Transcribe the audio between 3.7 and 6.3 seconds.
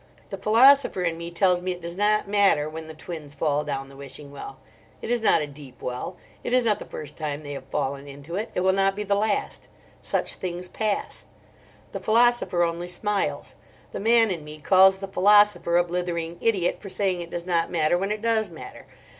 the wishing well. It is not a deep well.